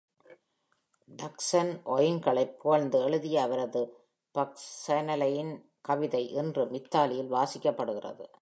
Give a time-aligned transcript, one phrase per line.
[1.05, 3.97] Tuscan ஒயின்களைப் புகழ்ந்து எழுதிய அவரது
[4.35, 5.65] பச்சனலியன்
[5.81, 8.33] கவிதை இன்றும் இத்தாலியில் வாசிக்கப்படுகிறது.